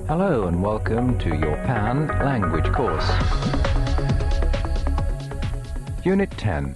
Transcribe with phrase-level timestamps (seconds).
[0.00, 3.04] Hello and welcome to your PAN language course.
[6.04, 6.74] Unit 10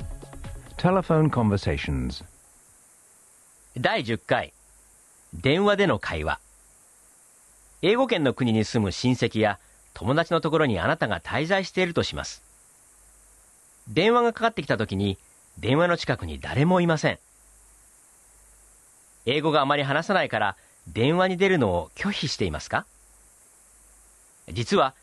[0.76, 2.22] Telephone Conversations.
[3.76, 4.52] 第10回。
[5.34, 6.38] 電話での会話。
[7.82, 9.58] 英語圏の国に住む親戚や
[9.92, 12.42] 友達のところにあなたが滞在しているとします。
[13.88, 15.18] 電話がかかってきた時に
[15.58, 17.18] 電話の近くに誰もいません。
[19.24, 20.56] 英語があまり話さないから
[20.86, 22.86] 電話に出るのを拒否していますか？
[24.52, 24.94] 実は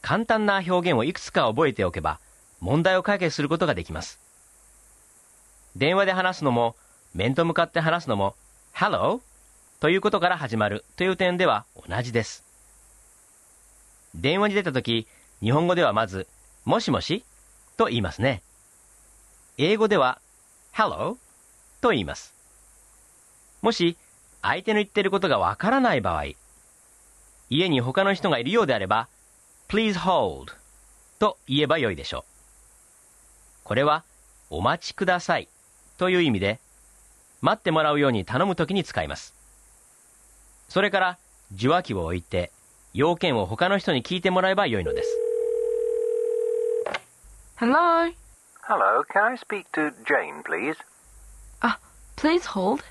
[0.00, 2.20] 簡単な表現をいくつか覚えておけば
[2.60, 4.20] 問題を解決することができます
[5.76, 6.76] 電話で話すのも
[7.14, 8.34] 面と向かって話すのも
[8.74, 9.20] Hello
[9.80, 12.44] ということから始まるという点では同じです。
[14.14, 15.08] 電話に出たとき、
[15.40, 16.28] 日本語ではまず、
[16.64, 17.24] もしもし
[17.76, 18.42] と言いますね。
[19.58, 20.20] 英語では
[20.72, 21.16] Hello
[21.80, 22.32] と言います。
[23.60, 23.96] もし、
[24.40, 26.26] 相手の言っていることがわからない場合、
[27.52, 29.08] 家に他の人がいるようであれば、
[29.68, 30.54] Please hold
[31.18, 32.24] と言えばよいでしょう。
[33.64, 34.04] これは、
[34.48, 35.48] お待ちください
[35.98, 36.60] という意味で、
[37.42, 39.34] 待ってもらうように頼むときに使います。
[40.70, 41.18] それから、
[41.54, 42.50] 受話器を置いて、
[42.94, 45.18] 要件を他の人に聞いてもらえばよいのです。
[47.56, 48.10] Hello?
[48.66, 50.76] Hello, can I speak to Jane, please?
[51.60, 51.78] Ah,
[52.16, 52.82] please hold?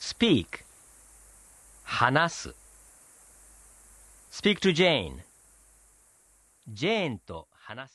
[0.00, 0.64] speak
[1.84, 2.67] 話す
[4.30, 5.22] speak to Jane
[6.68, 7.86] ジェーンと話す